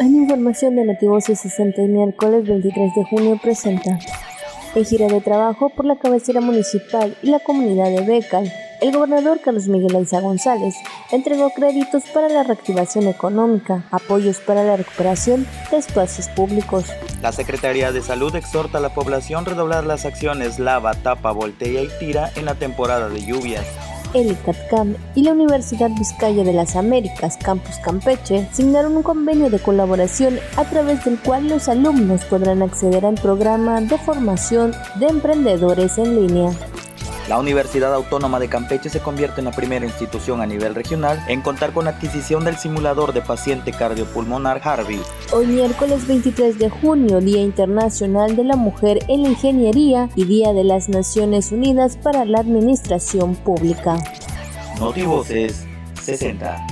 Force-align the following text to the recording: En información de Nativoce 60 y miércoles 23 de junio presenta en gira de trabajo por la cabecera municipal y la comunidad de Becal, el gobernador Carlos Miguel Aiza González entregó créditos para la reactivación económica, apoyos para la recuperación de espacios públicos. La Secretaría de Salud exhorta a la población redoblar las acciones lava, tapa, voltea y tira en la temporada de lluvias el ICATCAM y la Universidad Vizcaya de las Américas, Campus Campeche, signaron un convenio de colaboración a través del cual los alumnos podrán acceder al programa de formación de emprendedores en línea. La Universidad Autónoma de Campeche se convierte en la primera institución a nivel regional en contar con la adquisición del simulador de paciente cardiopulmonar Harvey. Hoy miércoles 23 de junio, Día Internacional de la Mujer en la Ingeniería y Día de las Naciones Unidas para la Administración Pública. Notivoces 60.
En 0.00 0.14
información 0.14 0.76
de 0.76 0.84
Nativoce 0.86 1.36
60 1.36 1.82
y 1.82 1.88
miércoles 1.88 2.48
23 2.48 2.94
de 2.94 3.04
junio 3.04 3.38
presenta 3.42 3.98
en 4.74 4.84
gira 4.86 5.08
de 5.08 5.20
trabajo 5.20 5.68
por 5.68 5.84
la 5.84 5.96
cabecera 5.96 6.40
municipal 6.40 7.14
y 7.22 7.28
la 7.28 7.38
comunidad 7.40 7.90
de 7.90 8.00
Becal, 8.06 8.50
el 8.80 8.92
gobernador 8.92 9.42
Carlos 9.44 9.68
Miguel 9.68 9.94
Aiza 9.94 10.22
González 10.22 10.74
entregó 11.12 11.50
créditos 11.50 12.04
para 12.14 12.30
la 12.30 12.44
reactivación 12.44 13.08
económica, 13.08 13.84
apoyos 13.90 14.38
para 14.38 14.64
la 14.64 14.78
recuperación 14.78 15.46
de 15.70 15.76
espacios 15.76 16.28
públicos. 16.28 16.86
La 17.20 17.32
Secretaría 17.32 17.92
de 17.92 18.00
Salud 18.00 18.34
exhorta 18.36 18.78
a 18.78 18.80
la 18.80 18.94
población 18.94 19.44
redoblar 19.44 19.84
las 19.84 20.06
acciones 20.06 20.58
lava, 20.58 20.94
tapa, 20.94 21.32
voltea 21.32 21.82
y 21.82 21.90
tira 21.98 22.30
en 22.36 22.46
la 22.46 22.54
temporada 22.54 23.10
de 23.10 23.20
lluvias 23.20 23.66
el 24.14 24.32
ICATCAM 24.32 24.94
y 25.14 25.22
la 25.22 25.32
Universidad 25.32 25.90
Vizcaya 25.90 26.44
de 26.44 26.52
las 26.52 26.76
Américas, 26.76 27.36
Campus 27.36 27.76
Campeche, 27.84 28.48
signaron 28.52 28.96
un 28.96 29.02
convenio 29.02 29.50
de 29.50 29.58
colaboración 29.58 30.38
a 30.56 30.64
través 30.64 31.04
del 31.04 31.18
cual 31.18 31.48
los 31.48 31.68
alumnos 31.68 32.24
podrán 32.24 32.62
acceder 32.62 33.04
al 33.06 33.14
programa 33.14 33.80
de 33.80 33.98
formación 33.98 34.72
de 34.98 35.06
emprendedores 35.06 35.98
en 35.98 36.26
línea. 36.26 36.50
La 37.30 37.38
Universidad 37.38 37.94
Autónoma 37.94 38.40
de 38.40 38.48
Campeche 38.48 38.90
se 38.90 38.98
convierte 38.98 39.40
en 39.40 39.44
la 39.44 39.52
primera 39.52 39.86
institución 39.86 40.40
a 40.40 40.46
nivel 40.46 40.74
regional 40.74 41.24
en 41.28 41.42
contar 41.42 41.72
con 41.72 41.84
la 41.84 41.92
adquisición 41.92 42.44
del 42.44 42.56
simulador 42.56 43.12
de 43.12 43.22
paciente 43.22 43.70
cardiopulmonar 43.70 44.60
Harvey. 44.64 45.00
Hoy 45.32 45.46
miércoles 45.46 46.08
23 46.08 46.58
de 46.58 46.68
junio, 46.70 47.20
Día 47.20 47.40
Internacional 47.40 48.34
de 48.34 48.42
la 48.42 48.56
Mujer 48.56 48.98
en 49.06 49.22
la 49.22 49.28
Ingeniería 49.28 50.10
y 50.16 50.24
Día 50.24 50.52
de 50.52 50.64
las 50.64 50.88
Naciones 50.88 51.52
Unidas 51.52 51.96
para 51.96 52.24
la 52.24 52.40
Administración 52.40 53.36
Pública. 53.36 54.02
Notivoces 54.80 55.64
60. 56.02 56.69